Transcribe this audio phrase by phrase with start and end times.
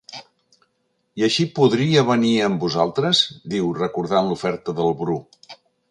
[1.21, 3.21] I així podria venir amb vosaltres?
[3.55, 5.21] —diu, recordant l'oferta del Bru.